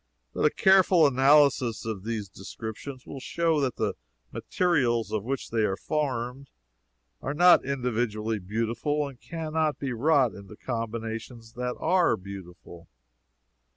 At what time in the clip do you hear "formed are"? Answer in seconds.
5.77-7.35